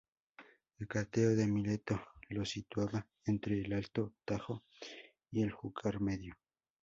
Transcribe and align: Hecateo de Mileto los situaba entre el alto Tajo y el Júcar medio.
Hecateo 0.79 1.35
de 1.35 1.45
Mileto 1.45 2.01
los 2.29 2.49
situaba 2.49 3.05
entre 3.23 3.61
el 3.61 3.71
alto 3.71 4.15
Tajo 4.25 4.63
y 5.29 5.43
el 5.43 5.51
Júcar 5.51 5.99
medio. 6.01 6.33